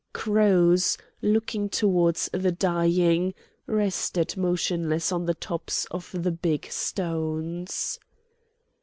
[0.13, 3.35] Crows, looking towards the dying,
[3.67, 7.99] rested motionless on the tops of the big stones.